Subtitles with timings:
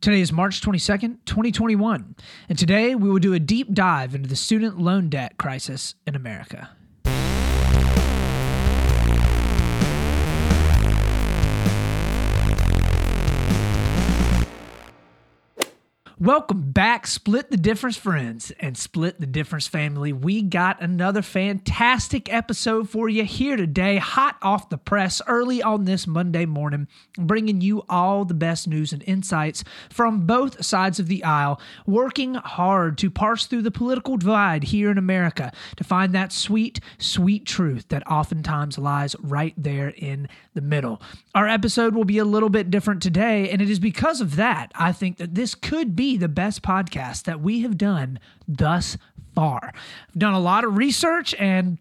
[0.00, 2.16] Today is March 22nd, 2021,
[2.48, 6.16] and today we will do a deep dive into the student loan debt crisis in
[6.16, 6.70] America.
[16.22, 20.12] Welcome back, Split the Difference friends and Split the Difference family.
[20.12, 25.86] We got another fantastic episode for you here today, hot off the press, early on
[25.86, 31.06] this Monday morning, bringing you all the best news and insights from both sides of
[31.06, 36.14] the aisle, working hard to parse through the political divide here in America to find
[36.14, 41.00] that sweet, sweet truth that oftentimes lies right there in the middle.
[41.34, 44.70] Our episode will be a little bit different today, and it is because of that
[44.74, 48.96] I think that this could be the best podcast that we have done thus
[49.34, 49.72] far.
[50.08, 51.78] I've done a lot of research and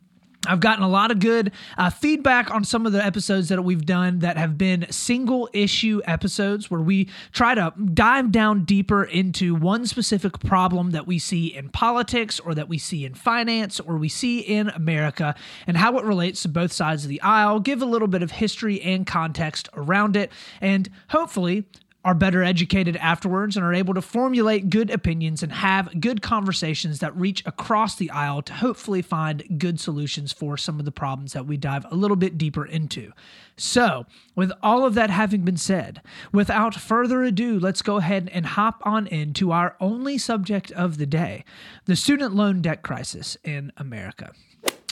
[0.47, 3.85] I've gotten a lot of good uh, feedback on some of the episodes that we've
[3.85, 9.53] done that have been single issue episodes where we try to dive down deeper into
[9.53, 13.97] one specific problem that we see in politics or that we see in finance or
[13.97, 15.35] we see in America
[15.67, 18.31] and how it relates to both sides of the aisle, give a little bit of
[18.31, 21.65] history and context around it, and hopefully
[22.09, 26.97] are better educated afterwards and are able to formulate good opinions and have good conversations
[26.97, 31.33] that reach across the aisle to hopefully find good solutions for some of the problems
[31.33, 33.11] that we dive a little bit deeper into.
[33.57, 36.01] So, with all of that having been said,
[36.33, 41.05] without further ado, let's go ahead and hop on into our only subject of the
[41.05, 41.45] day
[41.85, 44.31] the student loan debt crisis in America.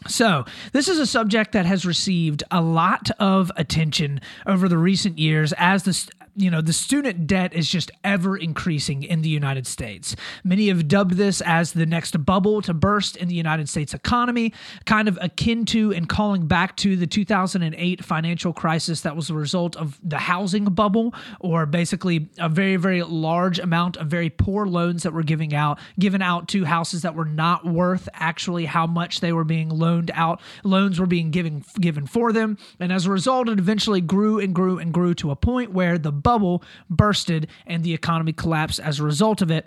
[0.06, 5.18] So, this is a subject that has received a lot of attention over the recent
[5.18, 6.08] years as the
[6.38, 10.16] you know, the student debt is just ever increasing in the United States.
[10.44, 14.54] Many have dubbed this as the next bubble to burst in the United States economy,
[14.86, 19.34] kind of akin to and calling back to the 2008 financial crisis that was a
[19.34, 24.68] result of the housing bubble, or basically a very, very large amount of very poor
[24.68, 28.86] loans that were giving out, given out to houses that were not worth actually how
[28.86, 30.40] much they were being loaned out.
[30.64, 34.54] Loans were being given given for them, and as a result, it eventually grew and
[34.54, 39.00] grew and grew to a point where the bubble bursted and the economy collapsed as
[39.00, 39.66] a result of it.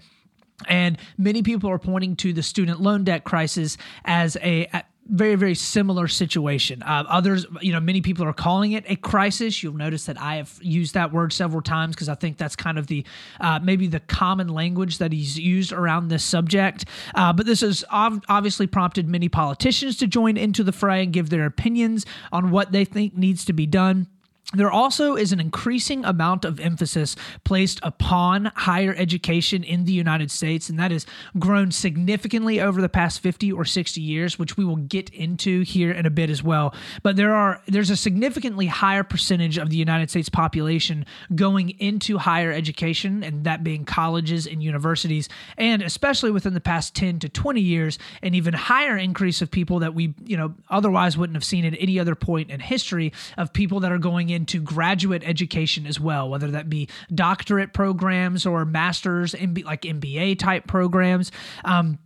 [0.69, 4.69] And many people are pointing to the student loan debt crisis as a,
[5.07, 6.85] very very similar situation.
[6.85, 9.61] Uh, others you know many people are calling it a crisis.
[9.61, 12.79] You'll notice that i have used that word several times because i think that's kind
[12.79, 13.05] of the
[13.41, 16.85] uh, maybe the common language that he's used around this subject.
[17.17, 21.13] Uh, but this has ov- obviously prompted many politicians to join into the fray and
[21.13, 24.07] give their opinions on what they think needs to be done
[24.53, 30.31] there also is an increasing amount of emphasis placed upon higher education in the United
[30.31, 31.07] States, and that has
[31.39, 35.93] grown significantly over the past 50 or 60 years, which we will get into here
[35.93, 36.75] in a bit as well.
[37.03, 42.19] But there are there's a significantly higher percentage of the United States population going into
[42.19, 45.29] higher education, and that being colleges and universities,
[45.59, 49.79] and especially within the past 10 to 20 years, an even higher increase of people
[49.79, 53.53] that we, you know, otherwise wouldn't have seen at any other point in history of
[53.53, 58.65] people that are going into graduate education as well, whether that be doctorate programs or
[58.65, 61.31] master's, like MBA type programs.
[61.63, 61.99] Um,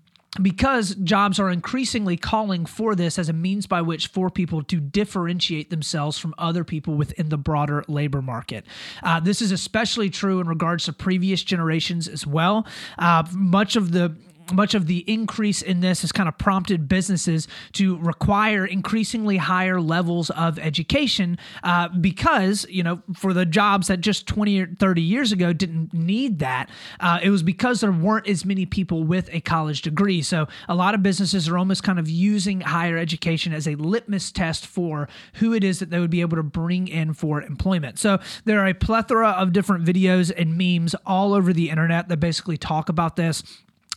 [0.42, 4.80] because jobs are increasingly calling for this as a means by which for people to
[4.80, 8.66] differentiate themselves from other people within the broader labor market.
[9.04, 12.66] Uh, this is especially true in regards to previous generations as well.
[12.98, 14.16] Uh, much of the
[14.52, 19.80] much of the increase in this has kind of prompted businesses to require increasingly higher
[19.80, 25.02] levels of education uh, because, you know, for the jobs that just 20 or 30
[25.02, 29.28] years ago didn't need that, uh, it was because there weren't as many people with
[29.32, 30.22] a college degree.
[30.22, 34.32] So a lot of businesses are almost kind of using higher education as a litmus
[34.32, 37.98] test for who it is that they would be able to bring in for employment.
[37.98, 42.18] So there are a plethora of different videos and memes all over the internet that
[42.18, 43.42] basically talk about this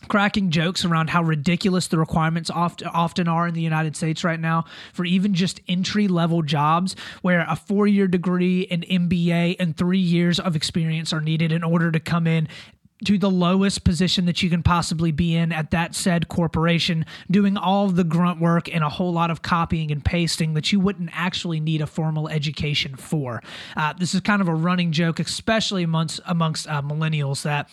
[0.08, 4.40] cracking jokes around how ridiculous the requirements oft, often are in the United States right
[4.40, 9.76] now for even just entry level jobs where a four year degree, an MBA, and
[9.76, 12.48] three years of experience are needed in order to come in
[13.04, 17.56] to the lowest position that you can possibly be in at that said corporation, doing
[17.56, 21.10] all the grunt work and a whole lot of copying and pasting that you wouldn't
[21.12, 23.42] actually need a formal education for.
[23.76, 27.68] Uh, this is kind of a running joke, especially amongst amongst uh, millennials, that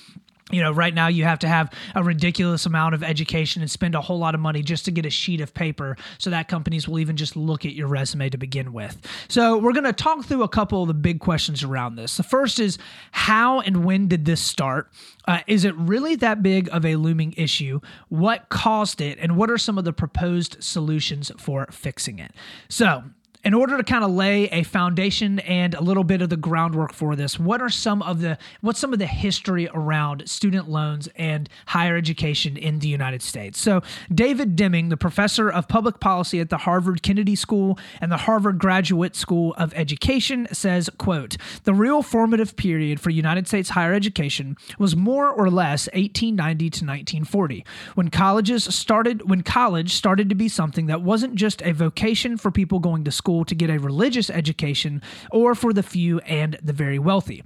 [0.52, 3.96] you know, right now you have to have a ridiculous amount of education and spend
[3.96, 6.88] a whole lot of money just to get a sheet of paper so that companies
[6.88, 8.98] will even just look at your resume to begin with.
[9.28, 12.18] So, we're going to talk through a couple of the big questions around this.
[12.18, 12.78] The first is
[13.12, 14.92] how and when did this start?
[15.28, 17.80] Uh, is it really that big of a looming issue?
[18.10, 19.18] What caused it?
[19.20, 22.32] And what are some of the proposed solutions for fixing it?
[22.70, 23.04] So,
[23.46, 26.92] in order to kind of lay a foundation and a little bit of the groundwork
[26.92, 31.08] for this, what are some of the what's some of the history around student loans
[31.16, 33.62] and higher education in the United States?
[33.62, 33.82] So,
[34.14, 38.58] David Deming, the professor of public policy at the Harvard Kennedy School and the Harvard
[38.58, 44.58] Graduate School of Education, says, "quote The real formative period for United States higher education
[44.80, 47.64] was more or less 1890 to 1940,
[47.94, 52.50] when colleges started when college started to be something that wasn't just a vocation for
[52.50, 55.02] people going to school." School to get a religious education
[55.32, 57.44] or for the few and the very wealthy.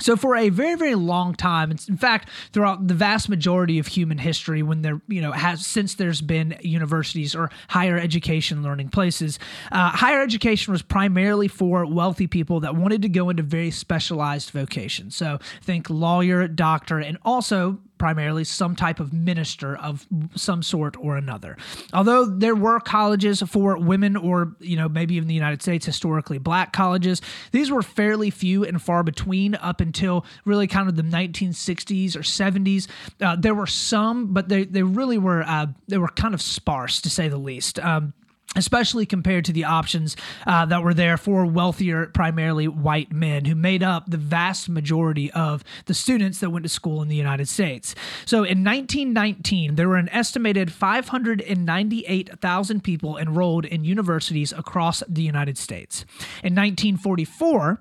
[0.00, 4.18] So for a very very long time, in fact, throughout the vast majority of human
[4.18, 9.38] history, when there you know has since there's been universities or higher education learning places,
[9.70, 14.50] uh, higher education was primarily for wealthy people that wanted to go into very specialized
[14.50, 15.14] vocations.
[15.14, 21.16] So think lawyer, doctor, and also primarily some type of minister of some sort or
[21.16, 21.56] another.
[21.92, 26.38] Although there were colleges for women or, you know, maybe in the United States, historically
[26.38, 31.02] black colleges, these were fairly few and far between up until really kind of the
[31.02, 32.88] 1960s or 70s.
[33.20, 37.00] Uh, there were some, but they, they really were, uh, they were kind of sparse
[37.00, 37.78] to say the least.
[37.78, 38.12] Um,
[38.54, 40.16] especially compared to the options
[40.46, 45.30] uh, that were there for wealthier, primarily white men who made up the vast majority
[45.32, 47.94] of the students that went to school in the United States.
[48.24, 55.56] So in 1919, there were an estimated 598,000 people enrolled in universities across the United
[55.58, 56.04] States.
[56.42, 57.80] In 1944,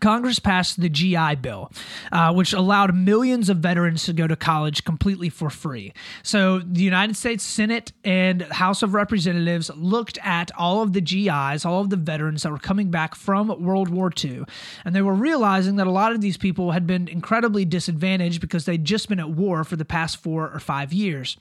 [0.00, 1.70] Congress passed the GI Bill,
[2.12, 5.92] uh, which allowed millions of veterans to go to college completely for free.
[6.22, 11.64] So the United States Senate and House of Representatives looked at all of the GIs,
[11.64, 14.44] all of the veterans that were coming back from World War II,
[14.84, 18.64] and they were realizing that a lot of these people had been incredibly disadvantaged because
[18.64, 21.36] they'd just been at war for the past four or five years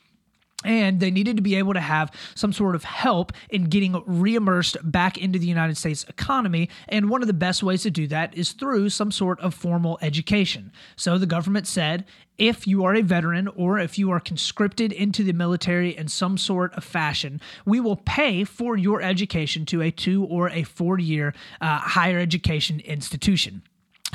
[0.66, 4.78] and they needed to be able to have some sort of help in getting reimmersed
[4.84, 6.70] back into the United States economy.
[6.90, 9.98] And one of the best ways to do that is through some sort of formal
[10.02, 10.72] education.
[10.96, 12.06] So the government said
[12.38, 16.38] if you are a veteran or if you are conscripted into the military in some
[16.38, 21.00] sort of fashion, we will pay for your education to a two or a four
[21.00, 23.62] year uh, higher education institution.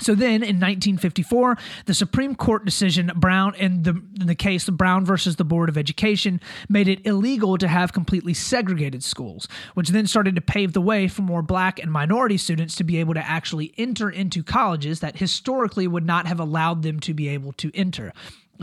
[0.01, 5.05] So then in 1954, the Supreme Court decision Brown in the in the case Brown
[5.05, 10.07] versus the Board of Education made it illegal to have completely segregated schools, which then
[10.07, 13.27] started to pave the way for more black and minority students to be able to
[13.27, 17.71] actually enter into colleges that historically would not have allowed them to be able to
[17.75, 18.13] enter.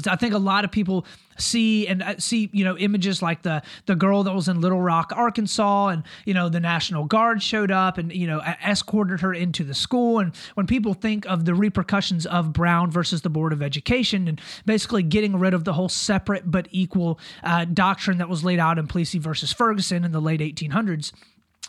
[0.06, 1.06] I think a lot of people
[1.38, 4.82] see and uh, see you know images like the the girl that was in Little
[4.82, 9.34] Rock, Arkansas, and you know the National Guard showed up and you know escorted her
[9.34, 10.20] into the school.
[10.20, 14.42] And when people think of the repercussions of Brown versus the Board of Education and
[14.66, 18.78] basically getting rid of the whole separate but equal uh, doctrine that was laid out
[18.78, 21.12] in Plessy versus Ferguson in the late 1800s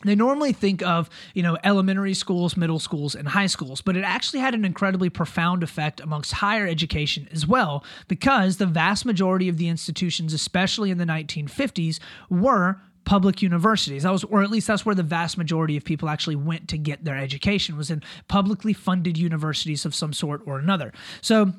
[0.05, 4.05] they normally think of you know elementary schools middle schools and high schools but it
[4.05, 9.49] actually had an incredibly profound effect amongst higher education as well because the vast majority
[9.49, 11.99] of the institutions especially in the 1950s
[12.31, 14.03] were public universities.
[14.03, 16.77] That was or at least that's where the vast majority of people actually went to
[16.77, 20.93] get their education was in publicly funded universities of some sort or another.
[21.23, 21.55] So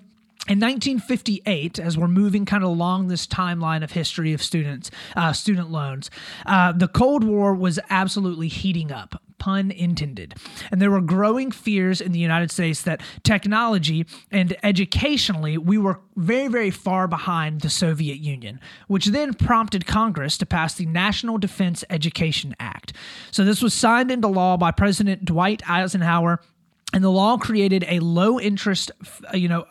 [0.50, 5.32] in 1958, as we're moving kind of along this timeline of history of students, uh,
[5.32, 6.10] student loans,
[6.48, 10.34] uh, the Cold War was absolutely heating up pun intended.
[10.70, 16.02] And there were growing fears in the United States that technology and educationally, we were
[16.18, 21.38] very, very far behind the Soviet Union, which then prompted Congress to pass the National
[21.38, 22.92] Defense Education Act.
[23.32, 26.42] So this was signed into law by President Dwight Eisenhower
[26.92, 28.92] and the law created a low interest
[29.34, 29.66] you know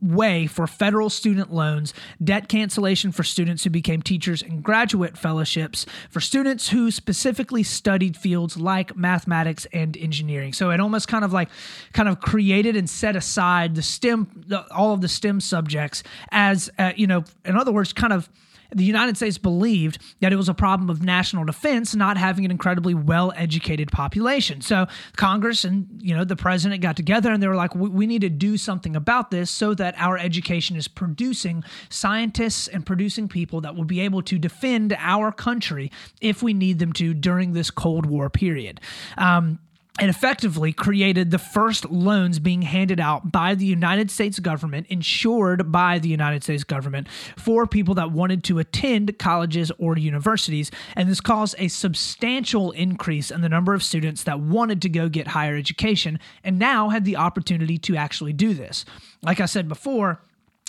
[0.00, 5.86] way for federal student loans, debt cancellation for students who became teachers, and graduate fellowships
[6.10, 10.52] for students who specifically studied fields like mathematics and engineering.
[10.52, 11.48] So it almost kind of like
[11.92, 16.70] kind of created and set aside the STEM, the, all of the STEM subjects as,
[16.78, 18.28] uh, you know, in other words, kind of
[18.74, 22.50] the United States believed that it was a problem of national defense not having an
[22.50, 24.60] incredibly well-educated population.
[24.60, 28.20] So Congress and you know the president got together and they were like, we need
[28.22, 33.60] to do something about this so that our education is producing scientists and producing people
[33.62, 37.70] that will be able to defend our country if we need them to during this
[37.70, 38.80] Cold War period.
[39.16, 39.58] Um,
[39.98, 45.72] and effectively created the first loans being handed out by the United States government, insured
[45.72, 50.70] by the United States government, for people that wanted to attend colleges or universities.
[50.94, 55.08] And this caused a substantial increase in the number of students that wanted to go
[55.08, 58.84] get higher education and now had the opportunity to actually do this.
[59.22, 60.20] Like I said before,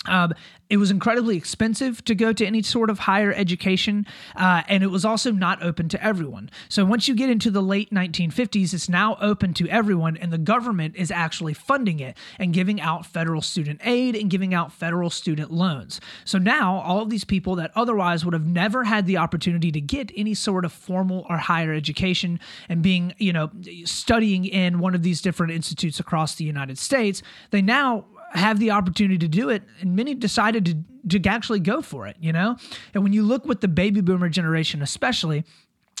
[0.06, 0.32] Um,
[0.70, 4.86] it was incredibly expensive to go to any sort of higher education, uh, and it
[4.86, 6.48] was also not open to everyone.
[6.68, 10.38] So once you get into the late 1950s, it's now open to everyone, and the
[10.38, 15.10] government is actually funding it and giving out federal student aid and giving out federal
[15.10, 16.00] student loans.
[16.24, 19.80] So now all of these people that otherwise would have never had the opportunity to
[19.80, 22.38] get any sort of formal or higher education
[22.68, 23.50] and being, you know,
[23.84, 28.70] studying in one of these different institutes across the United States, they now have the
[28.70, 32.56] opportunity to do it, and many decided to, to actually go for it, you know?
[32.94, 35.44] And when you look with the baby boomer generation, especially,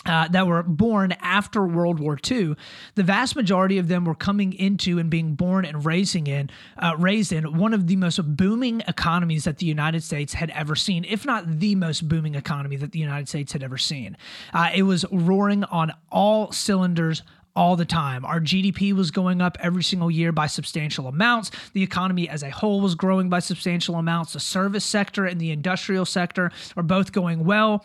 [0.06, 2.56] uh, that were born after World War II,
[2.94, 6.96] the vast majority of them were coming into and being born and raising in, uh,
[6.98, 11.04] raised in one of the most booming economies that the United States had ever seen,
[11.04, 14.16] if not the most booming economy that the United States had ever seen.
[14.54, 17.22] Uh, it was roaring on all cylinders
[17.60, 18.24] all the time.
[18.24, 21.50] Our GDP was going up every single year by substantial amounts.
[21.74, 24.32] The economy as a whole was growing by substantial amounts.
[24.32, 27.84] The service sector and the industrial sector are both going well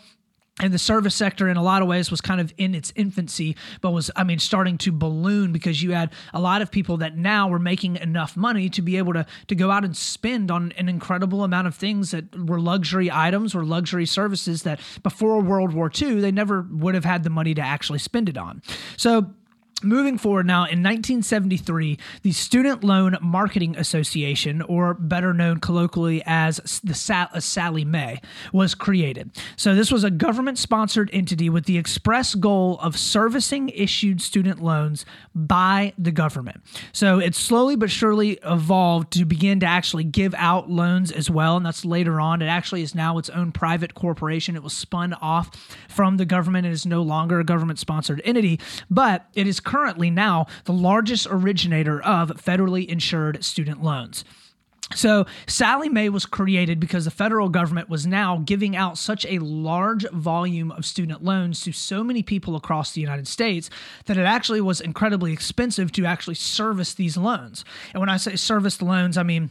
[0.60, 3.54] and the service sector in a lot of ways was kind of in its infancy
[3.82, 7.14] but was i mean starting to balloon because you had a lot of people that
[7.14, 10.72] now were making enough money to be able to to go out and spend on
[10.78, 15.74] an incredible amount of things that were luxury items or luxury services that before world
[15.74, 18.62] war ii they never would have had the money to actually spend it on
[18.96, 19.34] so
[19.82, 26.80] Moving forward now, in 1973, the Student Loan Marketing Association, or better known colloquially as
[26.82, 28.22] the uh, Sallie Mae,
[28.54, 29.30] was created.
[29.54, 34.62] So, this was a government sponsored entity with the express goal of servicing issued student
[34.62, 35.04] loans
[35.34, 36.62] by the government.
[36.92, 41.58] So, it slowly but surely evolved to begin to actually give out loans as well.
[41.58, 42.40] And that's later on.
[42.40, 44.56] It actually is now its own private corporation.
[44.56, 45.50] It was spun off
[45.86, 50.10] from the government and is no longer a government sponsored entity, but it is currently
[50.10, 54.24] now the largest originator of federally insured student loans.
[54.94, 59.40] So, Sallie Mae was created because the federal government was now giving out such a
[59.40, 63.68] large volume of student loans to so many people across the United States
[64.04, 67.64] that it actually was incredibly expensive to actually service these loans.
[67.92, 69.50] And when I say service the loans, I mean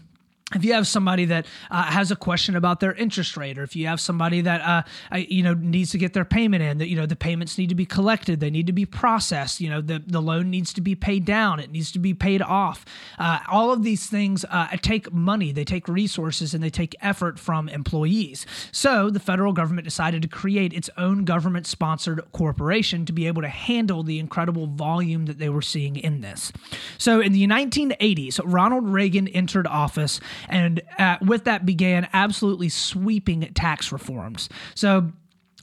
[0.54, 3.76] if you have somebody that uh, has a question about their interest rate or if
[3.76, 6.96] you have somebody that uh, you know needs to get their payment in that you
[6.96, 10.04] know the payments need to be collected they need to be processed you know the,
[10.06, 12.86] the loan needs to be paid down it needs to be paid off.
[13.18, 17.40] Uh, all of these things uh, take money they take resources and they take effort
[17.40, 18.46] from employees.
[18.72, 23.42] So the federal government decided to create its own government sponsored corporation to be able
[23.42, 26.52] to handle the incredible volume that they were seeing in this.
[27.00, 33.52] So in the 1980s ronald reagan entered office and uh, with that began absolutely sweeping
[33.54, 34.50] tax reforms.
[34.74, 35.12] So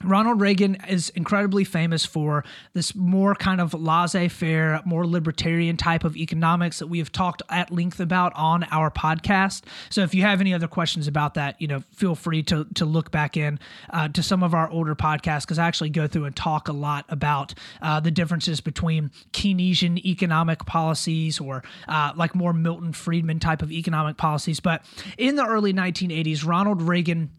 [0.03, 6.03] Ronald Reagan is incredibly famous for this more kind of laissez faire, more libertarian type
[6.03, 9.63] of economics that we have talked at length about on our podcast.
[9.89, 12.85] So if you have any other questions about that, you know, feel free to, to
[12.85, 13.59] look back in
[13.91, 16.73] uh, to some of our older podcasts because I actually go through and talk a
[16.73, 23.39] lot about uh, the differences between Keynesian economic policies or uh, like more Milton Friedman
[23.39, 24.59] type of economic policies.
[24.59, 24.83] But
[25.17, 27.29] in the early 1980s, Ronald Reagan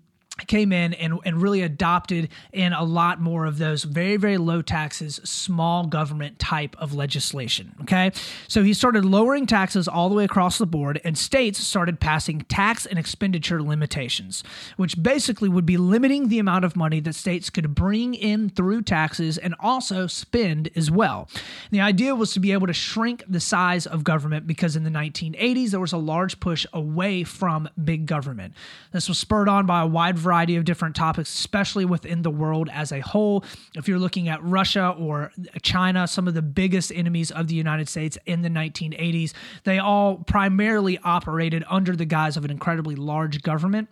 [0.46, 4.60] came in and, and really adopted in a lot more of those very very low
[4.60, 8.10] taxes small government type of legislation okay?
[8.48, 12.40] So he started lowering taxes all the way across the board and states started passing
[12.42, 14.42] tax and expenditure limitations
[14.76, 18.82] which basically would be limiting the amount of money that states could bring in through
[18.82, 21.28] taxes and also spend as well.
[21.70, 24.90] The idea was to be able to shrink the size of government because in the
[24.90, 28.54] 1980s there was a large push away from big government.
[28.92, 32.68] This was spurred on by a wide variety of different topics, especially within the world
[32.72, 33.44] as a whole.
[33.76, 35.30] If you're looking at Russia or
[35.62, 39.32] China, some of the biggest enemies of the United States in the 1980s,
[39.64, 43.88] they all primarily operated under the guise of an incredibly large government.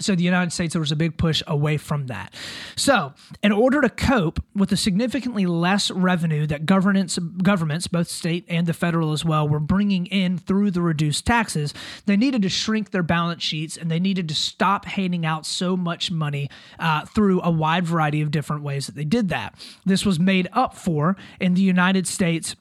[0.00, 2.34] So the United States, there was a big push away from that.
[2.76, 8.44] So, in order to cope with the significantly less revenue that governance, governments, both state
[8.48, 11.72] and the federal as well, were bringing in through the reduced taxes,
[12.04, 15.76] they needed to shrink their balance sheets and they needed to stop handing out so
[15.76, 19.54] much money uh, through a wide variety of different ways that they did that.
[19.84, 22.54] This was made up for in the United States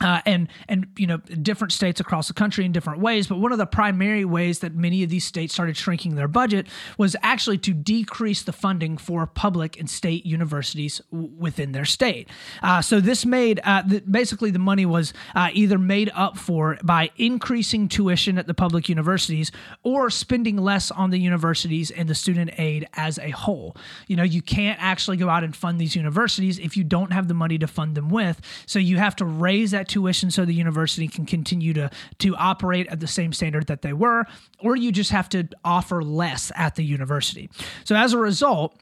[0.00, 3.52] uh, and and you know different states across the country in different ways but one
[3.52, 6.66] of the primary ways that many of these states started shrinking their budget
[6.98, 12.28] was actually to decrease the funding for public and state universities w- within their state.
[12.62, 17.10] Uh, so this made uh, basically the money was uh, either made up for by
[17.16, 22.50] increasing tuition at the public universities or spending less on the universities and the student
[22.58, 23.76] aid as a whole.
[24.06, 27.28] You know you can't actually go out and fund these universities if you don't have
[27.28, 28.40] the money to fund them with.
[28.66, 32.86] So you have to raise that tuition so the university can continue to to operate
[32.88, 34.24] at the same standard that they were,
[34.58, 37.50] or you just have to offer less at the university.
[37.84, 38.74] So as a result,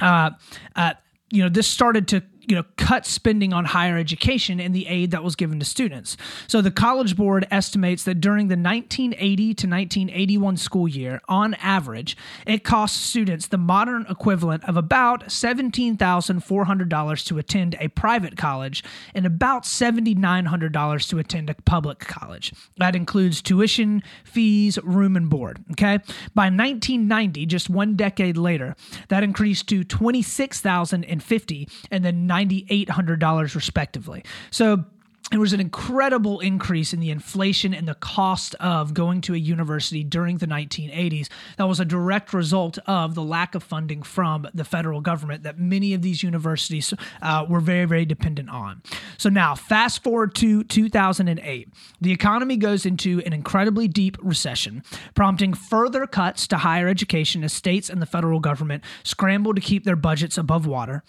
[0.00, 0.30] uh,
[0.74, 0.94] uh,
[1.30, 5.10] you know, this started to you know cut spending on higher education and the aid
[5.10, 6.16] that was given to students.
[6.46, 12.16] So the College Board estimates that during the 1980 to 1981 school year, on average,
[12.46, 19.26] it cost students the modern equivalent of about $17,400 to attend a private college and
[19.26, 22.52] about $7,900 to attend a public college.
[22.78, 25.98] That includes tuition, fees, room and board, okay?
[26.34, 28.76] By 1990, just one decade later,
[29.08, 34.24] that increased to 26,050 and then $9,800 respectively.
[34.50, 34.84] So
[35.30, 39.36] it was an incredible increase in the inflation and the cost of going to a
[39.36, 41.28] university during the 1980s.
[41.58, 45.58] That was a direct result of the lack of funding from the federal government that
[45.58, 48.80] many of these universities uh, were very, very dependent on.
[49.18, 51.68] So now, fast forward to 2008,
[52.00, 54.82] the economy goes into an incredibly deep recession,
[55.14, 59.84] prompting further cuts to higher education as states and the federal government scramble to keep
[59.84, 61.02] their budgets above water.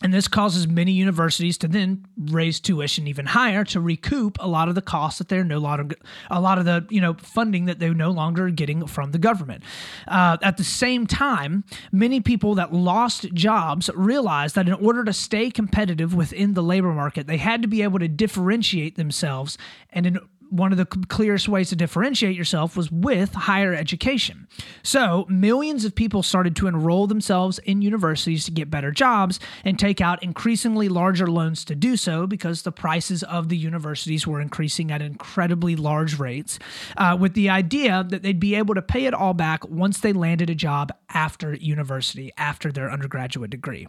[0.00, 4.68] And this causes many universities to then raise tuition even higher to recoup a lot
[4.68, 5.96] of the costs that they're no longer,
[6.30, 9.64] a lot of the you know funding that they're no longer getting from the government.
[10.06, 15.12] Uh, at the same time, many people that lost jobs realized that in order to
[15.12, 19.58] stay competitive within the labor market, they had to be able to differentiate themselves,
[19.90, 20.18] and in
[20.50, 24.48] one of the clearest ways to differentiate yourself was with higher education.
[24.82, 29.78] So, millions of people started to enroll themselves in universities to get better jobs and
[29.78, 34.40] take out increasingly larger loans to do so because the prices of the universities were
[34.40, 36.58] increasing at incredibly large rates,
[36.96, 40.12] uh, with the idea that they'd be able to pay it all back once they
[40.12, 43.86] landed a job after university, after their undergraduate degree.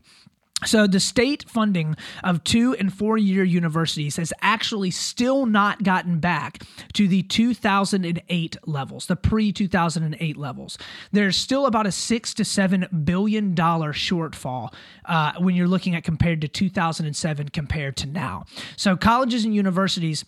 [0.66, 6.20] So, the state funding of two and four year universities has actually still not gotten
[6.20, 6.64] back
[6.94, 10.78] to the 2008 levels, the pre 2008 levels.
[11.12, 14.74] There's still about a six to seven billion dollar shortfall
[15.06, 18.46] uh, when you're looking at compared to 2007 compared to now.
[18.76, 20.26] So, colleges and universities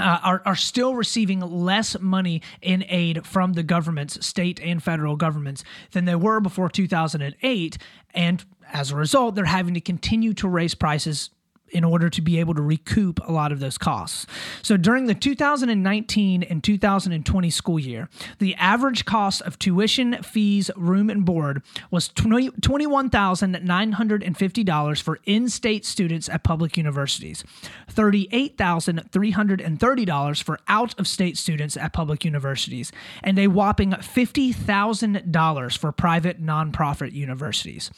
[0.00, 5.16] uh, are, are still receiving less money in aid from the governments, state and federal
[5.16, 7.78] governments, than they were before 2008.
[8.14, 11.30] And as a result, they're having to continue to raise prices
[11.72, 14.26] in order to be able to recoup a lot of those costs.
[14.62, 21.10] So during the 2019 and 2020 school year, the average cost of tuition, fees, room,
[21.10, 27.42] and board was $21,950 for in state students at public universities,
[27.90, 32.90] $38,330 for out of state students at public universities,
[33.22, 37.90] and a whopping $50,000 for private nonprofit universities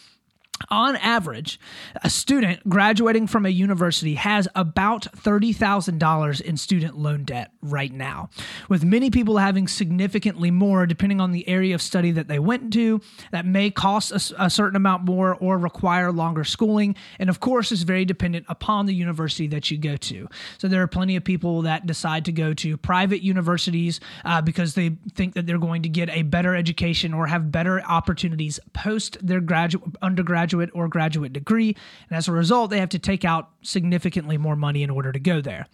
[0.71, 1.59] on average,
[2.03, 8.31] a student graduating from a university has about $30,000 in student loan debt right now,
[8.69, 12.73] with many people having significantly more depending on the area of study that they went
[12.73, 13.01] to.
[13.33, 16.95] That may cost a, a certain amount more or require longer schooling.
[17.19, 20.29] And of course, is very dependent upon the university that you go to.
[20.59, 24.75] So there are plenty of people that decide to go to private universities uh, because
[24.75, 29.19] they think that they're going to get a better education or have better opportunities post
[29.25, 31.77] their graduate undergraduate undergraduate or graduate degree.
[32.09, 35.19] And as a result, they have to take out significantly more money in order to
[35.19, 35.67] go there.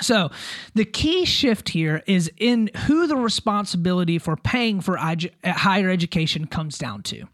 [0.00, 0.32] So,
[0.74, 6.78] the key shift here is in who the responsibility for paying for higher education comes
[6.78, 7.26] down to.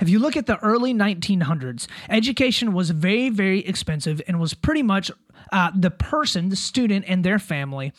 [0.00, 4.82] If you look at the early 1900s, education was very, very expensive and was pretty
[4.82, 5.12] much
[5.52, 7.92] uh, the person, the student, and their family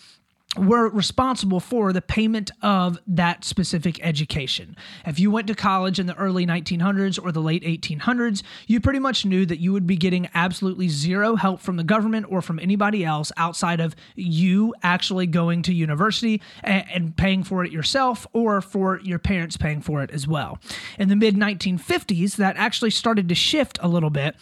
[0.57, 4.75] were responsible for the payment of that specific education.
[5.05, 8.97] If you went to college in the early 1900s or the late 1800s, you pretty
[8.97, 12.59] much knew that you would be getting absolutely zero help from the government or from
[12.59, 18.25] anybody else outside of you actually going to university and, and paying for it yourself
[18.33, 20.57] or for your parents paying for it as well.
[20.97, 24.35] In the mid 1950s, that actually started to shift a little bit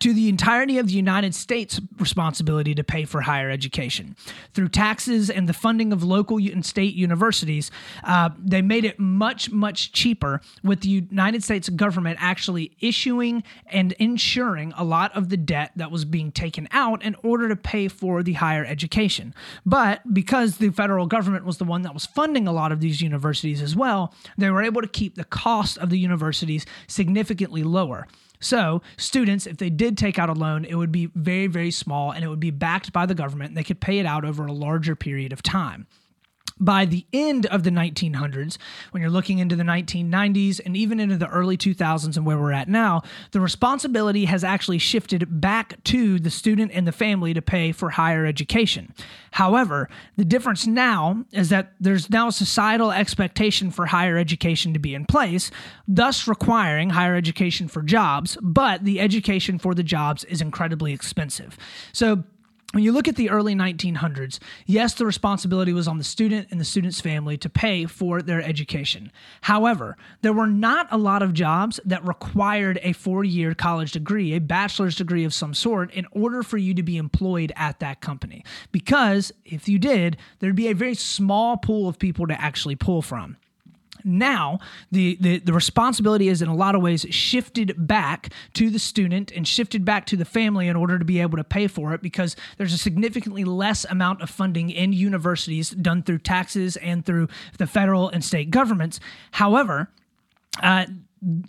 [0.00, 4.16] to the entirety of the United States responsibility to pay for higher education.
[4.52, 7.70] Through taxes and the funding of local and state universities,
[8.04, 13.92] uh, they made it much, much cheaper with the United States government actually issuing and
[13.92, 17.88] insuring a lot of the debt that was being taken out in order to pay
[17.88, 19.34] for the higher education.
[19.64, 23.00] But because the federal government was the one that was funding a lot of these
[23.00, 28.06] universities as well, they were able to keep the cost of the universities significantly lower.
[28.40, 32.12] So, students, if they did take out a loan, it would be very, very small
[32.12, 34.46] and it would be backed by the government and they could pay it out over
[34.46, 35.86] a larger period of time.
[36.60, 38.58] By the end of the 1900s,
[38.90, 42.52] when you're looking into the 1990s and even into the early 2000s and where we're
[42.52, 47.42] at now, the responsibility has actually shifted back to the student and the family to
[47.42, 48.94] pay for higher education.
[49.32, 54.78] However, the difference now is that there's now a societal expectation for higher education to
[54.78, 55.50] be in place,
[55.86, 61.56] thus requiring higher education for jobs, but the education for the jobs is incredibly expensive.
[61.92, 62.24] So,
[62.72, 66.60] when you look at the early 1900s, yes, the responsibility was on the student and
[66.60, 69.10] the student's family to pay for their education.
[69.40, 74.34] However, there were not a lot of jobs that required a four year college degree,
[74.34, 78.02] a bachelor's degree of some sort, in order for you to be employed at that
[78.02, 78.44] company.
[78.70, 83.00] Because if you did, there'd be a very small pool of people to actually pull
[83.00, 83.38] from
[84.04, 84.58] now
[84.90, 89.30] the, the, the responsibility is in a lot of ways shifted back to the student
[89.32, 92.02] and shifted back to the family in order to be able to pay for it
[92.02, 97.28] because there's a significantly less amount of funding in universities done through taxes and through
[97.58, 99.00] the federal and state governments.
[99.32, 99.90] However
[100.62, 100.86] uh,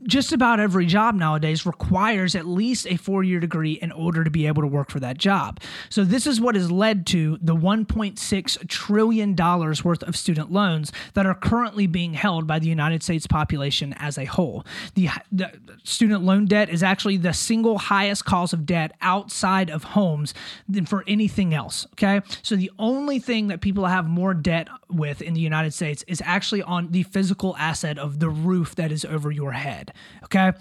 [0.04, 4.30] just about every job nowadays requires at least a four year degree in order to
[4.30, 5.60] be able to work for that job.
[5.90, 11.26] So, this is what has led to the $1.6 trillion worth of student loans that
[11.26, 14.66] are currently being held by the United States population as a whole.
[14.96, 15.52] The, the
[15.84, 20.34] student loan debt is actually the single highest cause of debt outside of homes
[20.68, 21.86] than for anything else.
[21.94, 22.22] Okay.
[22.42, 26.21] So, the only thing that people have more debt with in the United States is
[26.25, 29.93] actually on the physical asset of the roof that is over your head.
[30.23, 30.54] Okay.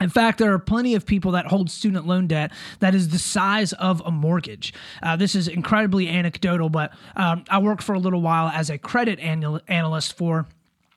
[0.00, 3.18] In fact, there are plenty of people that hold student loan debt that is the
[3.18, 4.72] size of a mortgage.
[5.02, 8.78] Uh, this is incredibly anecdotal, but um, I worked for a little while as a
[8.78, 10.46] credit anal- analyst for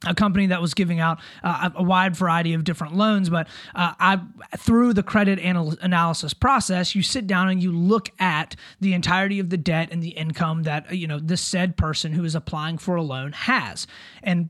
[0.06, 3.94] a company that was giving out uh, a wide variety of different loans but uh,
[4.00, 4.22] I,
[4.58, 9.39] through the credit anal- analysis process you sit down and you look at the entirety
[9.39, 12.78] of the debt and the income that you know this said person who is applying
[12.78, 13.88] for a loan has.
[14.24, 14.50] And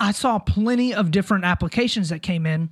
[0.00, 2.70] I saw plenty of different applications that came in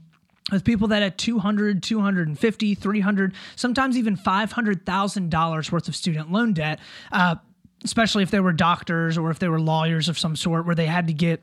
[0.53, 6.79] with people that had 200 250 300 sometimes even $500000 worth of student loan debt
[7.11, 7.35] uh,
[7.85, 10.87] especially if they were doctors or if they were lawyers of some sort where they
[10.87, 11.43] had to get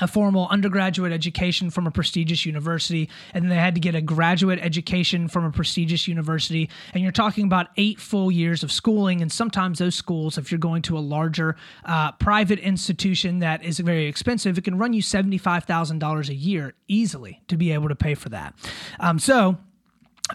[0.00, 4.00] a formal undergraduate education from a prestigious university, and then they had to get a
[4.00, 6.68] graduate education from a prestigious university.
[6.92, 9.22] And you're talking about eight full years of schooling.
[9.22, 11.54] And sometimes those schools, if you're going to a larger
[11.84, 17.42] uh, private institution that is very expensive, it can run you $75,000 a year easily
[17.46, 18.54] to be able to pay for that.
[18.98, 19.58] Um, so,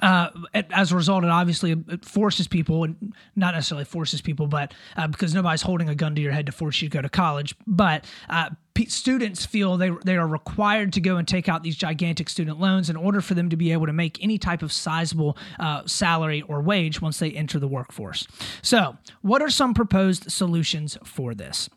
[0.02, 5.08] uh, as a result, it obviously forces people, and not necessarily forces people, but uh,
[5.08, 7.56] because nobody's holding a gun to your head to force you to go to college,
[7.66, 11.76] but uh, p- students feel they they are required to go and take out these
[11.76, 14.72] gigantic student loans in order for them to be able to make any type of
[14.72, 18.28] sizable uh, salary or wage once they enter the workforce.
[18.62, 21.68] So, what are some proposed solutions for this?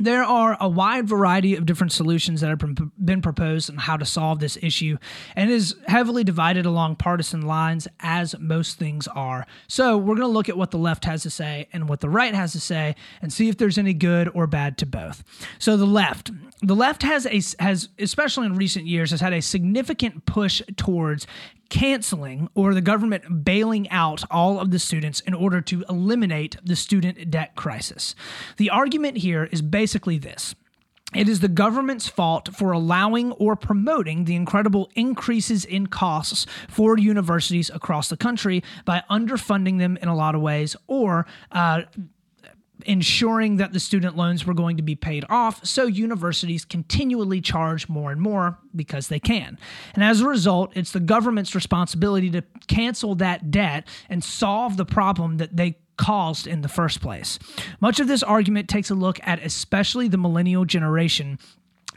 [0.00, 4.04] There are a wide variety of different solutions that have been proposed on how to
[4.04, 4.98] solve this issue,
[5.34, 9.46] and is heavily divided along partisan lines, as most things are.
[9.66, 12.08] So, we're going to look at what the left has to say and what the
[12.08, 15.24] right has to say, and see if there's any good or bad to both.
[15.58, 16.30] So, the left,
[16.62, 21.26] the left has a has especially in recent years has had a significant push towards
[21.68, 26.74] canceling or the government bailing out all of the students in order to eliminate the
[26.74, 28.14] student debt crisis.
[28.56, 30.54] The argument here is basically this.
[31.14, 36.98] It is the government's fault for allowing or promoting the incredible increases in costs for
[36.98, 41.84] universities across the country by underfunding them in a lot of ways or uh,
[42.84, 47.88] ensuring that the student loans were going to be paid off, so universities continually charge
[47.88, 49.58] more and more because they can.
[49.94, 54.84] And as a result, it's the government's responsibility to cancel that debt and solve the
[54.84, 57.38] problem that they caused in the first place.
[57.80, 61.38] Much of this argument takes a look at especially the millennial generation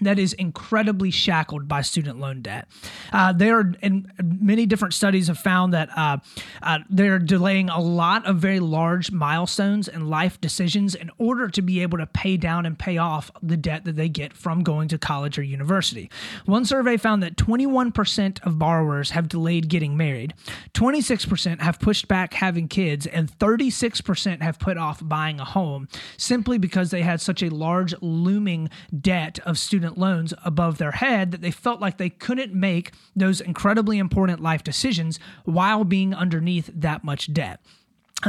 [0.01, 2.67] that is incredibly shackled by student loan debt.
[3.13, 6.17] Uh, there, and many different studies have found that uh,
[6.63, 11.61] uh, they're delaying a lot of very large milestones and life decisions in order to
[11.61, 14.87] be able to pay down and pay off the debt that they get from going
[14.87, 16.09] to college or university.
[16.45, 20.33] One survey found that 21% of borrowers have delayed getting married,
[20.73, 25.87] 26% have pushed back having kids, and 36% have put off buying a home
[26.17, 30.91] simply because they had such a large looming debt of student student loans above their
[30.91, 36.13] head that they felt like they couldn't make those incredibly important life decisions while being
[36.13, 37.60] underneath that much debt.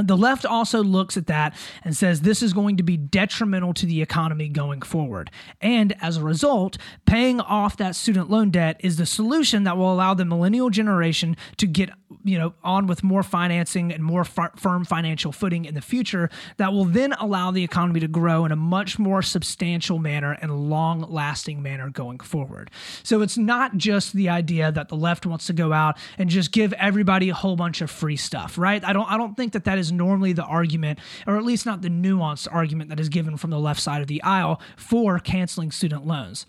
[0.00, 3.86] The left also looks at that and says this is going to be detrimental to
[3.86, 5.30] the economy going forward.
[5.60, 9.92] And as a result, paying off that student loan debt is the solution that will
[9.92, 11.90] allow the millennial generation to get
[12.24, 16.30] you know, on with more financing and more fir- firm financial footing in the future
[16.56, 20.70] that will then allow the economy to grow in a much more substantial manner and
[20.70, 22.70] long lasting manner going forward.
[23.02, 26.52] So it's not just the idea that the left wants to go out and just
[26.52, 28.84] give everybody a whole bunch of free stuff, right?
[28.84, 31.88] I don't I don't think that that normally the argument or at least not the
[31.88, 36.06] nuanced argument that is given from the left side of the aisle for canceling student
[36.06, 36.46] loans.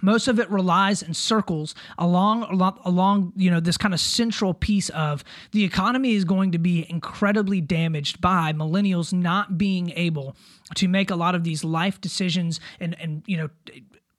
[0.00, 2.44] Most of it relies and circles along
[2.84, 6.86] along you know this kind of central piece of the economy is going to be
[6.88, 10.34] incredibly damaged by millennials not being able
[10.76, 13.50] to make a lot of these life decisions and and you know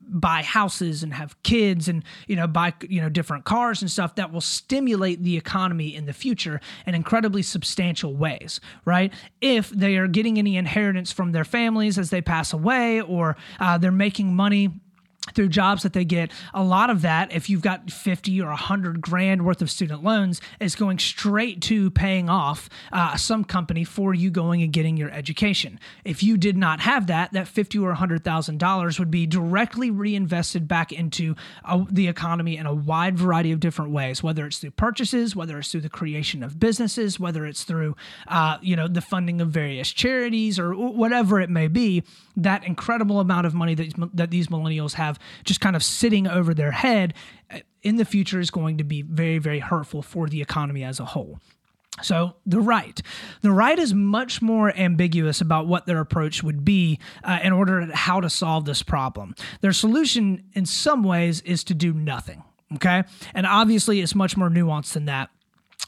[0.08, 4.16] buy houses and have kids and you know buy you know different cars and stuff
[4.16, 9.14] that will stimulate the economy in the future in incredibly substantial ways right?
[9.42, 13.78] If they are getting any inheritance from their families as they pass away or uh,
[13.78, 14.72] they're making money
[15.34, 19.02] through jobs that they get a lot of that if you've got 50 or 100
[19.02, 24.14] grand worth of student loans is going straight to paying off uh, some company for
[24.14, 25.80] you going and getting your education.
[26.04, 29.90] If you did not have that that 50 or 100 thousand dollars would be directly
[29.90, 34.60] reinvested back into uh, the economy in a wide variety of different ways whether it's
[34.60, 37.96] through purchases whether it's through the creation of businesses whether it's through
[38.28, 42.04] uh, you know the funding of various charities or whatever it may be
[42.36, 45.13] that incredible amount of money that, that these millennials have
[45.44, 47.14] just kind of sitting over their head
[47.52, 51.00] uh, in the future is going to be very, very hurtful for the economy as
[51.00, 51.40] a whole.
[52.02, 53.00] So, the right.
[53.42, 57.86] The right is much more ambiguous about what their approach would be uh, in order
[57.86, 59.36] to how to solve this problem.
[59.62, 62.44] Their solution, in some ways, is to do nothing.
[62.76, 63.04] Okay.
[63.36, 65.30] And obviously, it's much more nuanced than that.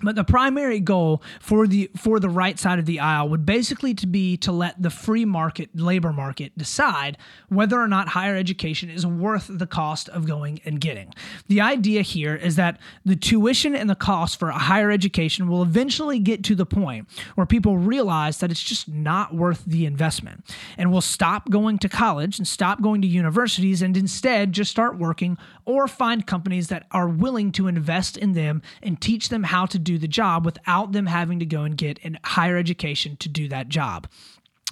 [0.01, 3.93] But the primary goal for the for the right side of the aisle would basically
[3.95, 8.89] to be to let the free market labor market decide whether or not higher education
[8.89, 11.13] is worth the cost of going and getting.
[11.47, 15.63] The idea here is that the tuition and the cost for a higher education will
[15.63, 20.43] eventually get to the point where people realize that it's just not worth the investment
[20.77, 24.97] and will stop going to college and stop going to universities and instead just start
[24.97, 29.65] working or find companies that are willing to invest in them and teach them how
[29.65, 33.30] to do the job without them having to go and get a higher education to
[33.30, 34.08] do that job.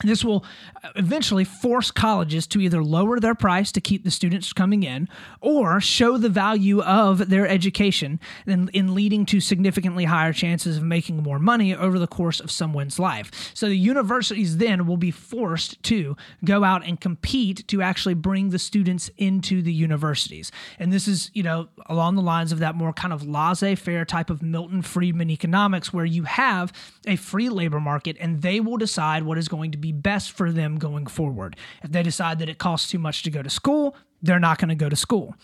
[0.01, 0.43] This will
[0.83, 5.07] uh, eventually force colleges to either lower their price to keep the students coming in
[5.39, 10.83] or show the value of their education in, in leading to significantly higher chances of
[10.83, 13.51] making more money over the course of someone's life.
[13.53, 18.49] So the universities then will be forced to go out and compete to actually bring
[18.49, 20.51] the students into the universities.
[20.79, 24.05] And this is, you know, along the lines of that more kind of laissez faire
[24.05, 26.73] type of Milton Friedman economics where you have
[27.05, 30.51] a free labor market and they will decide what is going to be best for
[30.51, 31.55] them going forward.
[31.83, 34.69] If they decide that it costs too much to go to school, they're not going
[34.69, 35.35] to go to school.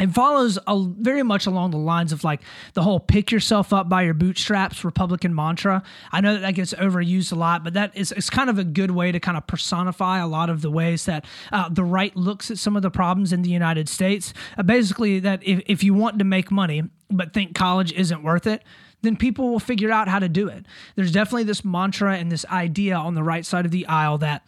[0.00, 2.40] It follows a, very much along the lines of like
[2.72, 5.84] the whole pick yourself up by your bootstraps republican mantra.
[6.10, 8.64] I know that that gets overused a lot but that is it's kind of a
[8.64, 12.14] good way to kind of personify a lot of the ways that uh, the right
[12.16, 14.34] looks at some of the problems in the united states.
[14.58, 18.48] Uh, basically that if, if you want to make money but think college isn't worth
[18.48, 18.64] it
[19.04, 20.66] then people will figure out how to do it.
[20.96, 24.44] There's definitely this mantra and this idea on the right side of the aisle that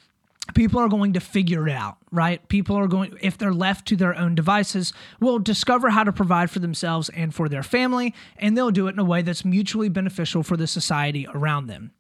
[0.55, 2.47] people are going to figure it out, right?
[2.49, 6.51] People are going, if they're left to their own devices, will discover how to provide
[6.51, 9.89] for themselves and for their family, and they'll do it in a way that's mutually
[9.89, 11.93] beneficial for the society around them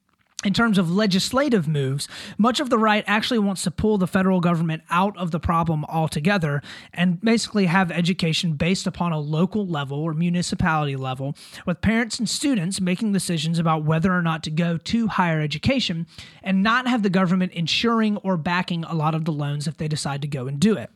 [0.46, 2.06] in terms of legislative moves,
[2.38, 5.84] much of the right actually wants to pull the federal government out of the problem
[5.86, 6.62] altogether
[6.94, 11.34] and basically have education based upon a local level or municipality level,
[11.66, 16.06] with parents and students making decisions about whether or not to go to higher education
[16.44, 19.88] and not have the government insuring or backing a lot of the loans if they
[19.88, 20.90] decide to go and do it.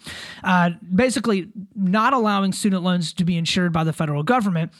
[0.44, 4.70] Uh, basically, not allowing student loans to be insured by the federal government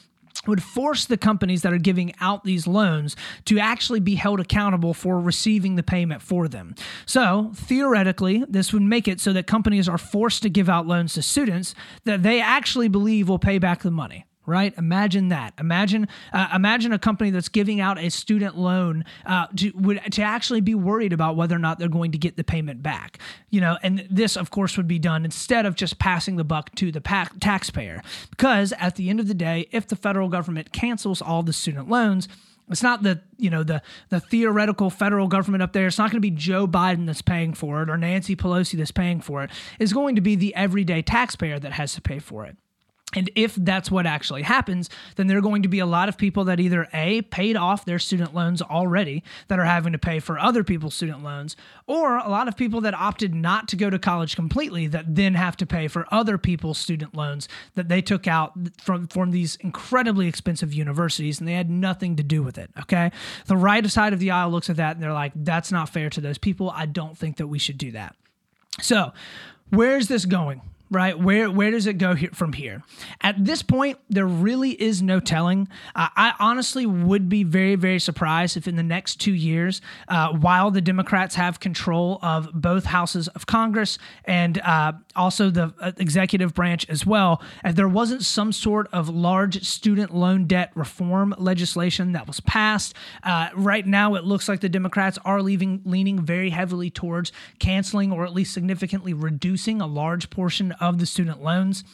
[0.47, 3.15] would force the companies that are giving out these loans
[3.45, 6.75] to actually be held accountable for receiving the payment for them.
[7.05, 11.13] So, theoretically, this would make it so that companies are forced to give out loans
[11.13, 14.73] to students that they actually believe will pay back the money right?
[14.77, 15.53] Imagine that.
[15.59, 20.21] Imagine uh, imagine a company that's giving out a student loan uh, to would to
[20.21, 23.19] actually be worried about whether or not they're going to get the payment back.
[23.49, 26.73] You know, and this of course would be done instead of just passing the buck
[26.75, 30.71] to the pa- taxpayer, because at the end of the day, if the federal government
[30.71, 32.27] cancels all the student loans.
[32.69, 35.87] It's not the you know the the theoretical federal government up there.
[35.87, 38.91] It's not going to be Joe Biden that's paying for it or Nancy Pelosi that's
[38.91, 39.49] paying for it.
[39.77, 42.55] It's going to be the everyday taxpayer that has to pay for it.
[43.13, 46.17] And if that's what actually happens, then there are going to be a lot of
[46.17, 50.19] people that either A, paid off their student loans already that are having to pay
[50.19, 51.55] for other people's student loans,
[51.87, 55.35] or a lot of people that opted not to go to college completely that then
[55.35, 59.55] have to pay for other people's student loans that they took out from, from these
[59.57, 62.69] incredibly expensive universities and they had nothing to do with it.
[62.79, 63.11] Okay.
[63.47, 66.09] The right side of the aisle looks at that and they're like, that's not fair
[66.11, 66.71] to those people.
[66.71, 68.15] I don't think that we should do that.
[68.79, 69.11] So,
[69.69, 70.61] where's this going?
[70.91, 71.17] Right?
[71.17, 72.83] Where where does it go here, from here?
[73.21, 75.69] At this point, there really is no telling.
[75.95, 80.33] Uh, I honestly would be very very surprised if in the next two years, uh,
[80.33, 85.93] while the Democrats have control of both houses of Congress and uh, also the uh,
[85.97, 91.33] executive branch as well, if there wasn't some sort of large student loan debt reform
[91.37, 92.93] legislation that was passed.
[93.23, 98.11] Uh, right now, it looks like the Democrats are leaving leaning very heavily towards canceling
[98.11, 101.85] or at least significantly reducing a large portion of the student loans.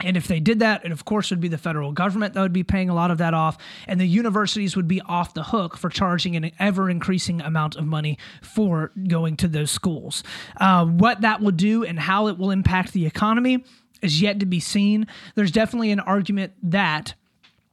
[0.00, 2.52] And if they did that, it of course would be the federal government that would
[2.52, 5.76] be paying a lot of that off, and the universities would be off the hook
[5.76, 10.24] for charging an ever increasing amount of money for going to those schools.
[10.56, 13.64] Uh, what that will do and how it will impact the economy
[14.02, 15.06] is yet to be seen.
[15.36, 17.14] There's definitely an argument that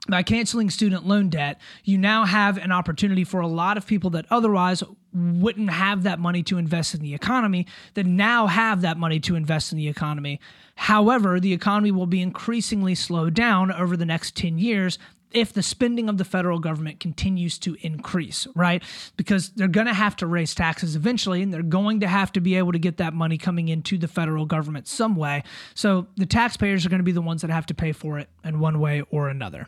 [0.07, 4.11] by canceling student loan debt, you now have an opportunity for a lot of people
[4.11, 8.97] that otherwise wouldn't have that money to invest in the economy that now have that
[8.97, 10.39] money to invest in the economy.
[10.75, 14.97] However, the economy will be increasingly slowed down over the next 10 years
[15.33, 18.83] if the spending of the federal government continues to increase, right?
[19.17, 22.41] Because they're going to have to raise taxes eventually, and they're going to have to
[22.41, 25.43] be able to get that money coming into the federal government some way.
[25.73, 28.29] So the taxpayers are going to be the ones that have to pay for it
[28.43, 29.67] in one way or another.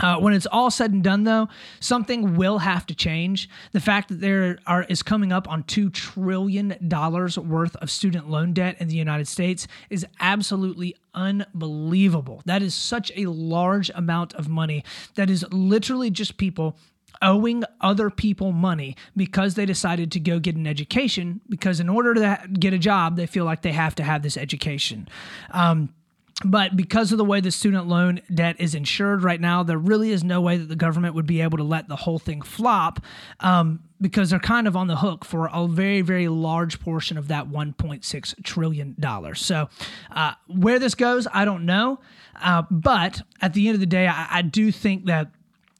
[0.00, 3.48] Uh, when it's all said and done, though, something will have to change.
[3.72, 8.28] The fact that there are is coming up on two trillion dollars worth of student
[8.28, 12.42] loan debt in the United States is absolutely unbelievable.
[12.44, 14.82] That is such a large amount of money.
[15.14, 16.76] That is literally just people
[17.22, 21.40] owing other people money because they decided to go get an education.
[21.48, 24.36] Because in order to get a job, they feel like they have to have this
[24.36, 25.08] education.
[25.52, 25.94] Um,
[26.42, 30.10] but because of the way the student loan debt is insured right now, there really
[30.10, 33.00] is no way that the government would be able to let the whole thing flop
[33.40, 37.28] um, because they're kind of on the hook for a very, very large portion of
[37.28, 38.96] that $1.6 trillion.
[39.34, 39.68] So,
[40.10, 42.00] uh, where this goes, I don't know.
[42.42, 45.28] Uh, but at the end of the day, I, I do think that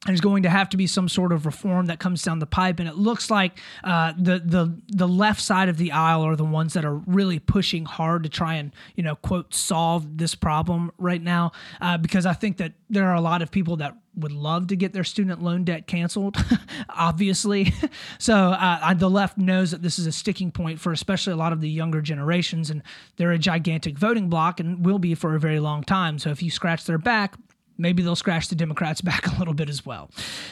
[0.05, 2.79] there's going to have to be some sort of reform that comes down the pipe,
[2.79, 6.45] and it looks like uh, the the the left side of the aisle are the
[6.45, 10.91] ones that are really pushing hard to try and you know quote solve this problem
[10.97, 14.31] right now, uh, because I think that there are a lot of people that would
[14.31, 16.37] love to get their student loan debt canceled,
[16.89, 17.73] obviously.
[18.17, 21.51] so uh, the left knows that this is a sticking point for especially a lot
[21.51, 22.81] of the younger generations, and
[23.17, 26.19] they're a gigantic voting bloc and will be for a very long time.
[26.19, 27.35] So if you scratch their back,
[27.77, 30.09] maybe they'll scratch the Democrats back a little bit as well.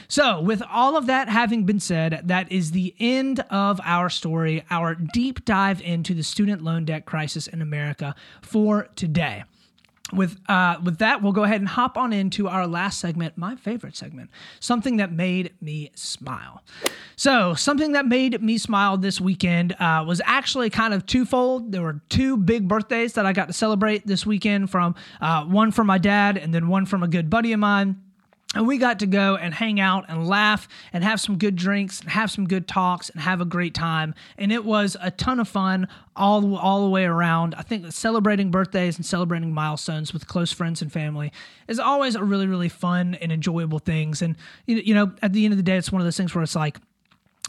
[0.07, 4.63] So, with all of that having been said, that is the end of our story,
[4.69, 9.43] our deep dive into the student loan debt crisis in America for today
[10.15, 13.55] with uh, with that, we'll go ahead and hop on into our last segment, my
[13.55, 16.63] favorite segment, something that made me smile.
[17.15, 21.71] So, something that made me smile this weekend uh, was actually kind of twofold.
[21.71, 25.71] There were two big birthdays that I got to celebrate this weekend from uh, one
[25.71, 28.02] from my dad and then one from a good buddy of mine.
[28.53, 31.99] And we got to go and hang out and laugh and have some good drinks
[32.01, 34.13] and have some good talks and have a great time.
[34.37, 37.55] And it was a ton of fun all, all the way around.
[37.55, 41.31] I think celebrating birthdays and celebrating milestones with close friends and family
[41.67, 44.21] is always a really, really fun and enjoyable things.
[44.21, 44.35] And,
[44.65, 46.55] you know, at the end of the day, it's one of those things where it's
[46.55, 46.77] like,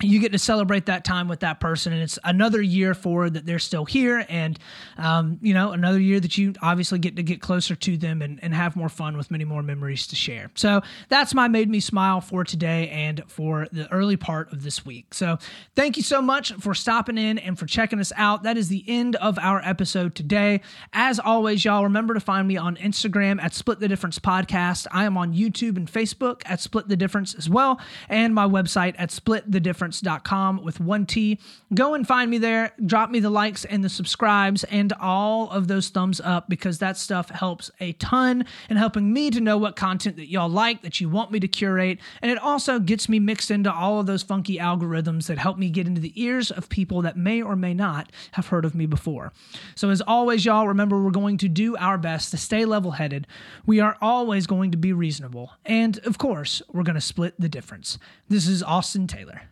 [0.02, 3.46] you get to celebrate that time with that person and it's another year forward that
[3.46, 4.58] they're still here and
[4.98, 8.42] um, you know another year that you obviously get to get closer to them and,
[8.42, 10.50] and have more fun with many more memories to share.
[10.56, 14.84] So that's my made me smile for today and for the early part of this
[14.84, 15.14] week.
[15.14, 15.38] So
[15.76, 18.42] thank you so much for stopping in and for checking us out.
[18.42, 20.60] That is the end of our episode today.
[20.92, 24.88] As always y'all remember to find me on instagram at split the difference podcast.
[24.90, 28.96] I am on youtube and facebook at split the difference as well and my website
[28.98, 31.38] at split the difference difference.com with one T.
[31.74, 32.72] Go and find me there.
[32.84, 36.96] Drop me the likes and the subscribes and all of those thumbs up because that
[36.96, 41.00] stuff helps a ton in helping me to know what content that y'all like, that
[41.00, 41.98] you want me to curate.
[42.22, 45.70] And it also gets me mixed into all of those funky algorithms that help me
[45.70, 48.86] get into the ears of people that may or may not have heard of me
[48.86, 49.32] before.
[49.74, 53.26] So, as always, y'all, remember we're going to do our best to stay level headed.
[53.66, 55.52] We are always going to be reasonable.
[55.64, 57.98] And of course, we're going to split the difference.
[58.28, 59.42] This is Austin Taylor.